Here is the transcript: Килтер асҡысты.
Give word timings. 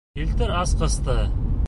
Килтер 0.19 0.53
асҡысты. 0.61 1.19